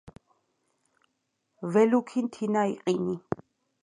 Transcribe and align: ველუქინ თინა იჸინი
ველუქინ 1.71 2.25
თინა 2.33 2.61
იჸინი 2.73 3.15